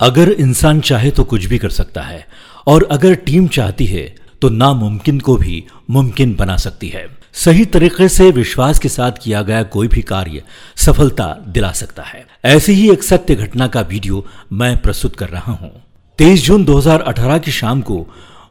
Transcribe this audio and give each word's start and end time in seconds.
अगर 0.00 0.30
इंसान 0.30 0.80
चाहे 0.80 1.10
तो 1.10 1.24
कुछ 1.24 1.44
भी 1.44 1.58
कर 1.58 1.70
सकता 1.70 2.02
है, 2.02 2.26
और 2.66 2.88
अगर 2.92 3.14
टीम 3.16 3.46
चाहती 3.48 3.86
है 3.86 4.02
तो 4.42 4.48
नामुमकिन 4.48 5.18
को 5.20 5.36
भी 5.36 5.64
मुमकिन 5.90 6.34
बना 6.34 6.56
सकती 6.56 6.88
है। 6.88 7.06
सही 7.34 7.64
तरीके 7.66 8.08
से 8.08 8.30
विश्वास 8.30 8.78
के 8.78 8.88
साथ 8.88 9.12
किया 9.22 9.42
गया 9.42 9.62
कोई 9.64 9.88
भी 9.88 10.02
कार्य 10.02 10.42
सफलता 10.76 11.26
दिला 11.48 11.70
सकता 11.72 12.02
है। 12.02 12.24
ऐसी 12.46 12.72
ही 12.72 12.90
एक 12.90 13.02
सत्य 13.02 13.34
घटना 13.34 13.66
का 13.66 13.80
वीडियो 13.80 14.24
मैं 14.52 14.76
प्रस्तुत 14.82 15.16
कर 15.16 15.28
रहा 15.28 15.52
हूँ। 15.52 15.70
23 16.18 16.44
जून 16.46 16.64
2018 16.64 17.38
की 17.38 17.50
शाम 17.52 17.80
को 17.80 18.06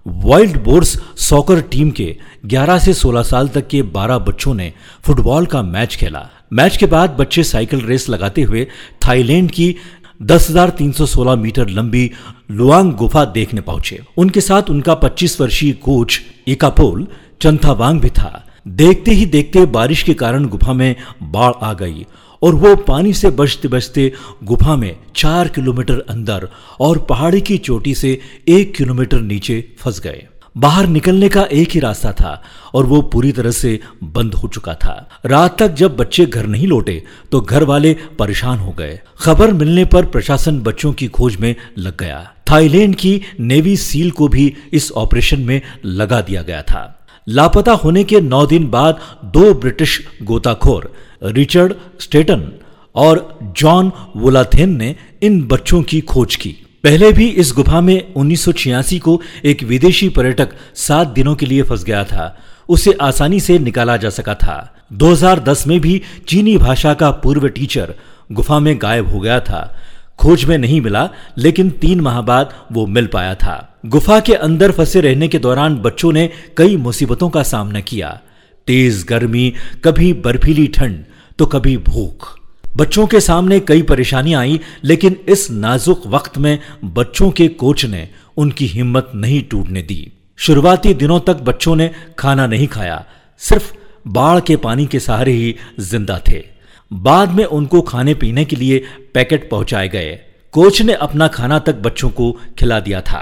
वाइल्ड 0.05 0.57
बोर्स 0.64 0.98
सॉकर 1.20 1.61
टीम 1.61 1.91
के 1.91 2.16
11 2.45 2.79
से 2.79 2.93
16 2.93 3.23
साल 3.23 3.48
तक 3.48 3.68
के 3.68 3.82
12 3.93 4.20
बच्चों 4.20 4.54
ने 4.54 4.71
फुटबॉल 5.04 5.45
का 5.45 5.61
मैच 5.64 5.95
खेला। 5.95 6.29
मैच 6.54 6.77
के 6.77 6.86
बाद 6.86 7.16
बच्चे 7.20 7.43
साइकिल 7.43 7.82
रेस 7.82 8.09
लगाते 8.09 8.41
हुए 8.41 8.68
थाईलैंड 9.07 9.52
की 9.52 9.75
10,316 10.22 11.36
मीटर 11.36 11.70
लंबी 11.70 12.12
लुआंग 12.52 12.94
गुफा 12.94 13.25
देखने 13.25 13.62
पहुँचे। 13.62 14.00
उनके 14.18 14.42
साथ 14.42 14.70
उनका 14.70 14.94
25 14.94 15.39
वर्षीय 15.42 15.71
कोच 15.74 16.20
इकापोल 16.48 17.08
चंथावांग 17.42 18.02
भी 18.02 18.10
था। 18.10 18.44
देखते 18.68 19.11
ही 19.11 19.25
देखते 19.25 19.66
बारिश 19.66 20.04
के 20.04 20.14
कारण 20.14 20.46
गुफा 20.46 20.74
में 20.74 20.96
बाढ़ 21.24 21.54
आ 21.61 21.74
गई 21.74 22.06
और 22.42 22.56
वो 22.56 22.75
पानी 22.75 23.14
से 23.14 23.30
बचते 23.30 23.68
बचते 23.68 24.11
गुफा 24.44 24.75
में 24.75 24.96
चार 25.16 25.48
किलोमीटर 25.48 26.00
अंदर 26.10 26.47
और 26.80 26.97
पहाड़ी 27.00 27.42
की 27.42 27.58
चोटी 27.58 27.96
से 27.96 28.20
एक 28.47 28.75
किलोमीटर 28.75 29.22
नीचे 29.22 29.74
फंस 29.80 30.00
गए। 30.00 30.28
बाहर 30.57 30.88
निकलने 30.88 31.29
का 31.29 31.43
एक 31.43 31.71
ही 31.71 31.79
रास्ता 31.79 32.11
था 32.11 32.42
और 32.73 32.86
वो 32.86 33.02
पूरी 33.03 33.31
तरह 33.31 33.52
से 33.52 33.80
बंद 34.03 34.34
हो 34.34 34.47
चुका 34.47 34.73
था। 34.75 35.22
रात 35.25 35.58
तक 35.59 35.73
जब 35.73 35.95
बच्चे 35.97 36.25
घर 36.25 36.45
नहीं 36.45 36.67
लौटे 36.67 37.02
तो 37.31 37.42
घर 37.42 37.64
वाले 37.64 37.95
परेशान 38.20 38.59
हो 38.59 38.72
गए। 38.72 39.00
खबर 39.20 39.53
मिलने 39.53 39.86
पर 39.86 40.06
प्रशासन 40.06 40.59
बच्चों 40.59 40.94
की 40.94 41.08
खोज 41.08 41.36
में 41.36 41.56
लग 41.78 41.97
गया। 42.00 42.20
थाईलैंड 42.52 42.95
की 42.95 43.22
नेवी 43.39 43.75
सील 43.78 44.11
को 44.11 44.28
भी 44.28 44.53
इस 44.73 44.92
ऑपरेशन 44.92 45.39
में 45.39 45.61
लगा 45.85 46.22
दिया 46.22 46.41
गया 46.41 46.61
था। 46.61 46.94
लापता 47.28 47.72
होने 47.73 48.03
के 48.03 48.22
नौ 48.22 48.45
दिन 48.45 48.69
बाद 48.69 49.00
दो 49.25 49.53
ब्रिटिश 49.53 50.00
गोताखोर, 50.23 50.91
रिचर्ड 51.23 51.73
स्टेटन 52.00 52.52
और 52.95 53.39
जॉन 53.58 53.91
वोलाथेन 54.16 54.78
ने 54.78 54.95
इन 55.22 55.41
बच्चों 55.47 55.81
की 55.83 56.02
खोज 56.02 56.35
की। 56.35 56.55
पहले 56.83 57.11
भी 57.11 57.28
इस 57.28 57.53
गुफा 57.56 57.81
में 57.81 58.14
1986 58.14 59.00
को 59.00 59.22
एक 59.45 59.64
विदेशी 59.64 60.09
पर्यटक 60.09 60.50
सात 60.75 61.08
दिनों 61.08 61.36
के 61.36 61.45
लिए 61.45 61.61
फंस 61.61 61.84
गया 61.84 62.03
था। 62.03 62.38
उसे 62.69 62.92
आसानी 63.02 63.39
से 63.39 63.59
निकाला 63.59 63.97
जा 63.97 64.09
सका 64.09 64.34
था। 64.34 64.86
2010 64.94 65.67
में 65.67 65.81
भी 65.81 66.02
चीनी 66.28 66.58
भाषा 66.58 66.94
का 66.94 67.11
पूर्व 67.11 67.47
टीचर 67.47 67.94
गुफा 68.31 68.59
में 68.59 68.80
गायब 68.81 69.08
हो 69.08 69.19
गया 69.19 69.39
था। 69.39 69.78
खोज 70.17 70.45
में 70.45 70.58
नहीं 70.58 70.81
मिला, 70.81 71.09
लेकिन 71.38 71.69
तीन 71.69 72.00
माह 72.02 72.22
बाद 72.22 72.53
वो 72.72 72.86
मिल 72.86 73.08
पाया 73.08 73.36
था। 73.36 73.80
गुफा 73.86 74.19
के 74.19 74.34
अंदर 74.34 74.72
फंसे 74.72 75.02
रहने 75.02 75.28
के 75.28 75.39
दौरान 75.39 75.75
बच्चों 75.75 76.12
ने 76.12 76.30
कई 76.58 76.78
मुसीबतों 76.78 77.30
का 77.30 77.44
सामना 77.44 77.80
किया। 77.80 78.19
तेज 78.67 79.06
गर्मी, 79.09 79.53
कभी 79.84 80.14
बर्फीली 80.14 80.67
ठंड 80.67 81.06
तो 81.39 81.45
कभी 81.45 81.78
भूख। 81.78 82.39
बच्चों 82.78 83.06
के 83.08 83.20
सामने 83.20 83.59
कई 83.59 83.81
परेशानियाँ 83.81 84.42
आई, 84.42 84.59
लेकिन 84.83 85.16
इस 85.28 85.50
नाजुक 85.52 86.06
वक्त 86.08 86.38
में 86.38 86.59
बच्चों 86.94 87.30
के 87.31 87.47
कोच 87.47 87.86
ने 87.86 88.08
उनकी 88.38 88.66
हिम्मत 88.66 89.11
नहीं 89.16 89.42
टूटने 89.44 89.81
दी। 89.81 90.11
शुरुआती 90.39 90.94
दिनों 90.94 91.19
तक 91.19 91.38
बच्चों 91.42 91.75
ने 91.75 91.89
खाना 92.19 92.45
नहीं 92.47 92.67
खाया, 92.67 93.03
सिर्फ़ 93.42 93.72
बाढ़ 94.08 94.39
के 94.39 94.56
पानी 94.56 94.86
के 94.86 95.00
सहारे 95.00 95.31
ही 95.31 95.56
ज़िंदा 95.81 96.19
थे। 96.30 96.44
बाद 96.92 97.31
में 97.31 97.44
उनको 97.45 97.81
खाने 97.81 98.14
पीने 98.14 98.45
के 98.45 98.56
लिए 98.56 98.84
पैकेट 99.14 99.50
पहुँचाए 99.50 99.88
गए। 99.88 100.14
कोच 100.53 100.81
ने 100.81 100.94
अपना 100.94 101.28
खाना 101.28 101.59
तक 101.59 101.75
बच्चों 101.78 102.09
को 102.09 102.31
खिला 102.59 102.80
दिया 102.80 103.02
था। 103.02 103.22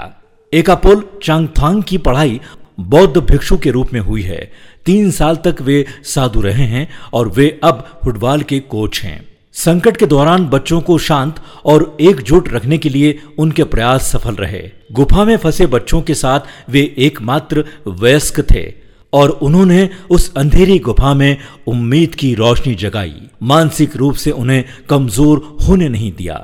एकापोल 0.52 1.04
चांगथांग 1.22 1.82
की 1.82 1.98
पढ़ाई 1.98 2.40
बौद्ध 2.80 3.16
भिक्षु 3.20 3.56
के 3.58 3.70
रूप 3.70 3.92
में 3.92 4.00
हुई 4.00 4.22
है। 4.22 4.40
तीन 4.86 5.10
साल 5.10 5.36
तक 5.36 5.62
वे 5.62 5.84
साधु 6.04 6.40
रहे 6.40 6.66
हैं 6.66 6.88
और 7.12 7.28
वे 7.28 7.48
अब 7.64 7.84
फुटबॉल 8.04 8.42
के 8.42 8.60
कोच 8.60 9.00
हैं। 9.02 9.35
संकट 9.56 9.96
के 9.96 10.06
दौरान 10.06 10.44
बच्चों 10.46 10.80
को 10.80 10.96
शांत 10.98 11.40
और 11.64 11.96
एकजुट 12.00 12.48
रखने 12.48 12.78
के 12.78 12.88
लिए 12.88 13.18
उनके 13.38 13.64
प्रयास 13.64 14.10
सफल 14.12 14.34
रहे। 14.34 14.60
गुफा 14.92 15.24
में 15.24 15.36
फंसे 15.36 15.66
बच्चों 15.66 16.00
के 16.02 16.14
साथ 16.14 16.40
वे 16.70 16.80
एकमात्र 16.98 17.64
वयस्क 17.88 18.40
थे 18.50 18.64
और 19.12 19.30
उन्होंने 19.30 19.88
उस 20.10 20.32
अंधेरी 20.36 20.78
गुफा 20.78 21.14
में 21.14 21.36
उम्मीद 21.66 22.14
की 22.14 22.34
रोशनी 22.34 22.74
जगाई। 22.74 23.14
मानसिक 23.42 23.96
रूप 23.96 24.14
से 24.14 24.30
उन्हें 24.30 24.64
कमज़ोर 24.88 25.38
होने 25.68 25.88
नहीं 25.88 26.12
दिया। 26.12 26.38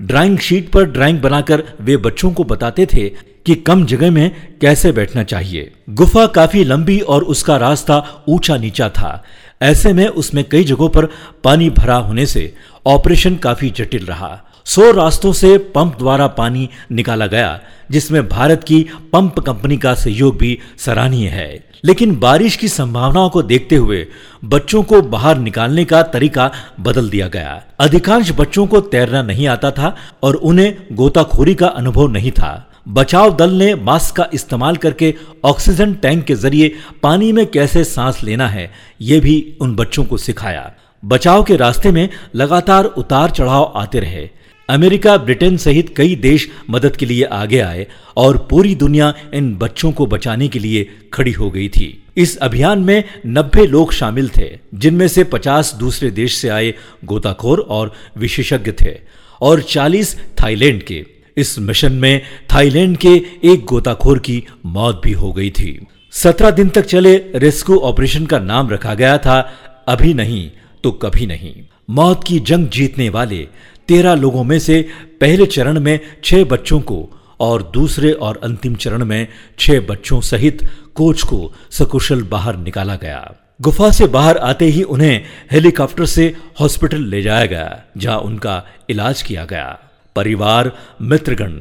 ड्राइंग 0.00 0.38
शीट 0.38 0.70
पर 0.70 0.84
ड्राइंग 0.84 1.20
बनाकर 1.20 1.62
वे 1.80 1.96
बच्चों 1.96 2.30
को 2.30 2.44
बताते 2.44 2.86
थे 2.86 3.10
कि 3.46 3.54
कम 3.54 3.86
जगह 3.86 4.10
में 4.10 4.30
कैसे 4.60 4.92
बैठना 4.92 5.22
चाहिए। 5.22 5.72
गुफा 5.90 6.26
काफ़ी 6.26 6.64
लंबी 6.64 6.98
और 6.98 7.22
उसका 7.22 7.56
रास्ता 7.56 8.24
ऊँचा 8.28 8.56
नीचा 8.56 8.88
था। 8.88 9.24
ऐसे 9.62 9.92
में 9.92 10.08
उसमें 10.08 10.44
कई 10.44 10.64
जगहों 10.64 10.88
पर 10.88 11.06
पानी 11.44 11.70
भरा 11.70 11.96
होने 11.96 12.26
से 12.26 12.54
ऑपरेशन 12.86 13.36
काफ़ी 13.36 13.70
जटिल 13.70 14.06
रहा। 14.06 14.42
सौ 14.64 14.90
रास्तों 14.90 15.32
से 15.32 15.58
पंप 15.58 15.98
द्वारा 15.98 16.26
पानी 16.26 16.68
निकाला 16.92 17.26
गया, 17.26 17.60
जिसमें 17.90 18.28
भारत 18.28 18.64
की 18.64 18.86
पंप 19.12 19.40
कंपनी 19.40 19.76
का 19.76 19.94
सहयोग 19.94 20.38
भी 20.38 20.58
सराहनीय 20.78 21.28
है। 21.28 21.68
लेकिन 21.84 22.16
बारिश 22.16 22.56
की 22.56 22.68
संभावनाओं 22.68 23.30
को 23.30 23.42
देखते 23.42 23.76
हुए 23.76 24.06
बच्चों 24.44 24.82
को 24.82 25.02
बाहर 25.02 25.38
निकालने 25.38 25.84
का 25.84 26.02
तरीका 26.02 26.52
बदल 26.80 27.10
दिया 27.10 27.28
गया। 27.28 27.62
अधिकांश 27.78 28.32
बच्चों 28.32 28.66
को 28.66 28.80
तैरना 28.80 29.22
नहीं 29.22 29.46
आता 29.46 29.70
था 29.70 29.96
और 30.22 30.34
उन्हें 30.34 30.76
गोताखोरी 30.92 31.54
का 31.54 31.66
अनुभव 31.66 32.08
नहीं 32.08 32.30
था। 32.30 32.70
बचाव 32.88 33.36
दल 33.36 33.50
ने 33.50 33.74
मास्क 33.74 34.16
का 34.16 34.26
इस्तेमाल 34.34 34.76
करके 34.76 35.14
ऑक्सीजन 35.44 35.92
टैंक 35.94 36.24
के 36.24 36.34
ज़रिए 36.34 36.72
पानी 37.02 37.32
में 37.32 37.46
कैसे 37.46 37.84
सांस 37.84 38.22
लेना 38.24 38.48
है, 38.48 38.70
ये 39.00 39.20
भी 39.20 39.56
उन 39.60 39.74
बच्चों 39.76 40.04
को 40.04 40.16
सिखाया। 40.16 40.72
बचाव 41.04 41.42
के 41.42 41.56
रास्ते 41.56 41.92
में 41.92 42.08
लगातार 42.34 42.84
उतार 42.84 43.30
चढ़ाव 43.30 43.72
आते 43.76 44.00
रहे। 44.00 44.28
अमेरिका, 44.68 45.16
ब्रिटेन 45.16 45.56
सहित 45.56 45.94
कई 45.96 46.14
देश 46.16 46.48
मदद 46.70 46.96
के 46.96 47.06
लिए 47.06 47.24
आगे 47.24 47.60
आए 47.60 47.86
और 48.16 48.36
पूरी 48.50 48.74
दुनिया 48.74 49.12
इन 49.34 49.54
बच्चों 49.56 49.92
को 49.92 50.06
बचाने 50.06 50.48
के 50.48 50.58
लिए 50.58 50.84
खड़ी 51.12 51.32
हो 51.32 51.50
गई 51.50 51.68
थी। 51.68 52.04
इस 52.16 52.36
अभियान 52.36 52.78
में 52.78 53.04
90 53.26 53.66
लोग 53.66 53.92
शामिल 53.92 54.28
थे, 54.28 54.48
जिनमें 54.74 55.06
से 55.08 55.24
50 55.24 55.74
दूसरे 55.74 56.10
देश 56.10 56.36
से 56.36 56.48
आए 56.48 56.74
गोताखोर 57.04 57.66
और 57.70 57.92
विशेषज्ञ 58.16 58.72
थे 58.72 58.96
और 59.40 59.60
40 59.60 60.16
थाईलैंड 60.42 60.82
के। 60.82 61.17
इस 61.38 61.58
मिशन 61.58 61.92
में 61.92 62.22
थाईलैंड 62.54 62.96
के 62.96 63.14
एक 63.44 63.64
गोताखोर 63.64 64.18
की 64.18 64.42
मौत 64.66 65.00
भी 65.04 65.12
हो 65.12 65.32
गई 65.32 65.50
थी। 65.50 65.86
सत्रह 66.12 66.50
दिन 66.50 66.68
तक 66.68 66.86
चले 66.86 67.16
रेस्क्यू 67.36 67.76
ऑपरेशन 67.78 68.26
का 68.26 68.38
नाम 68.38 68.70
रखा 68.70 68.94
गया 68.94 69.16
था, 69.18 69.40
अभी 69.88 70.14
नहीं 70.14 70.50
तो 70.84 70.90
कभी 70.92 71.26
नहीं। 71.26 71.54
मौत 71.90 72.24
की 72.24 72.38
जंग 72.40 72.68
जीतने 72.68 73.08
वाले 73.08 73.46
तेरह 73.88 74.14
लोगों 74.14 74.44
में 74.44 74.58
से 74.58 74.80
पहले 75.20 75.46
चरण 75.46 75.80
में 75.80 75.98
छह 76.24 76.44
बच्चों 76.44 76.80
को 76.80 77.08
और 77.40 77.62
दूसरे 77.74 78.12
और 78.12 78.40
अंतिम 78.42 78.74
चरण 78.74 79.04
में 79.04 79.28
छह 79.58 79.80
बच्चों 79.80 80.20
सहित 80.20 80.68
कोच 80.94 81.22
को 81.22 81.52
सकुशल 81.70 82.22
बाहर 82.22 82.56
निकाला 82.56 82.96
गया। 82.96 83.34
गुफा 83.60 83.90
से 83.90 84.06
बाहर 84.06 84.36
आते 84.38 84.64
ही 84.64 84.82
उन्हें 84.82 85.24
हेलीकॉप्टर 85.52 86.06
से 86.06 86.34
हॉस्पिटल 86.60 87.04
ले 87.04 87.22
जाया 87.22 87.46
गया, 87.46 87.82
जहाँ 87.96 88.18
उनका 88.18 88.64
इलाज 88.90 89.22
किया 89.22 89.44
गया। 89.44 89.78
परिवार, 90.18 90.72
मित्रगण 91.02 91.60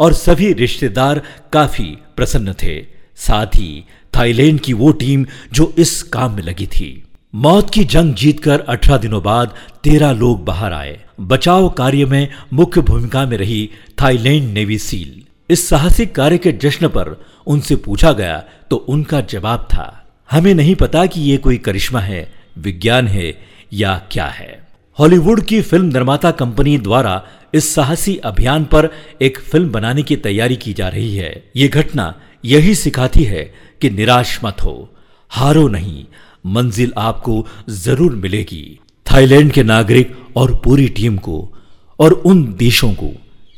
और 0.00 0.12
सभी 0.14 0.52
रिश्तेदार 0.54 1.22
काफ़ी 1.52 1.84
प्रसन्न 2.16 2.52
थे। 2.62 2.80
साथ 3.18 3.56
ही 3.56 3.84
थाईलैंड 4.14 4.60
की 4.60 4.72
वो 4.74 4.90
टीम 4.92 5.24
जो 5.52 5.72
इस 5.78 6.02
काम 6.12 6.34
में 6.36 6.42
लगी 6.42 6.66
थी। 6.68 6.90
मौत 7.34 7.70
की 7.70 7.84
जंग 7.86 8.14
जीतकर 8.14 8.60
18 8.68 8.96
दिनों 8.96 9.22
बाद 9.22 9.54
13 9.84 10.12
लोग 10.12 10.44
बाहर 10.44 10.72
आए। 10.72 10.98
बचाव 11.22 11.68
कार्य 11.70 12.04
में 12.04 12.28
मुख्य 12.52 12.80
भूमिका 12.80 13.24
में 13.26 13.36
रही 13.38 13.68
थाईलैंड 14.02 14.52
नेवी 14.52 14.78
सील। 14.80 15.22
इस 15.50 15.68
साहसिक 15.68 16.14
कार्य 16.14 16.38
के 16.38 16.52
जश्न 16.54 16.88
पर 16.88 17.16
उनसे 17.46 17.76
पूछा 17.76 18.12
गया 18.12 18.36
तो 18.70 18.76
उनका 18.76 19.20
जवाब 19.30 19.66
था, 19.70 19.86
हमें 20.30 20.54
नहीं 20.54 20.74
पता 20.74 21.04
कि 21.06 21.20
ये 21.20 21.36
कोई 21.36 21.58
करिश्मा 21.58 22.00
है, 22.00 22.32
विज्ञान 22.58 23.08
है 23.08 23.32
या 23.72 23.96
क्या 24.10 24.26
है। 24.28 24.62
हॉलीवुड 24.98 25.42
की 25.42 25.60
फ़िल्म 25.62 25.86
निर्माता 25.86 26.30
कंपनी 26.32 26.76
द्वारा 26.78 27.22
इस 27.54 27.74
साहसी 27.74 28.16
अभियान 28.16 28.64
पर 28.64 28.88
एक 29.22 29.38
फ़िल्म 29.40 29.70
बनाने 29.72 30.02
की 30.02 30.16
तैयारी 30.16 30.56
की 30.56 30.72
जा 30.72 30.88
रही 30.88 31.16
है। 31.16 31.50
ये 31.56 31.68
घटना 31.68 32.20
यही 32.44 32.74
सिखाती 32.74 33.24
है 33.24 33.54
कि 33.80 33.90
निराश 33.90 34.40
मत 34.44 34.56
हो। 34.62 34.94
हारो 35.30 35.68
नहीं, 35.68 36.04
मंजिल 36.46 36.92
आपको 36.98 37.46
ज़रूर 37.70 38.14
मिलेगी। 38.14 38.80
थाईलैंड 39.12 39.52
के 39.52 39.62
नागरिक 39.62 40.16
और 40.36 40.60
पूरी 40.64 40.88
टीम 40.88 41.16
को, 41.16 41.54
और 42.00 42.12
उन 42.12 42.54
देशों 42.54 42.92
को, 42.94 43.12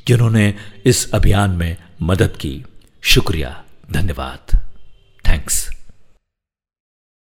जिन्होंने 0.09 0.55
इस 0.85 1.11
अभियान 1.13 1.51
में 1.51 1.77
मदद 2.03 2.37
की। 2.37 2.65
शुक्रिया, 3.03 3.65
धन्यवाद। 3.93 4.66